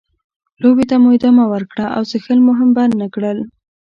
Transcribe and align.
لوبې 0.61 0.85
ته 0.89 0.95
مو 1.01 1.09
ادامه 1.17 1.45
ورکړه 1.53 1.85
او 1.95 2.01
څښل 2.09 2.39
مو 2.45 2.51
هم 2.59 2.69
بند 2.77 2.93
نه 3.01 3.07
کړل. 3.13 3.37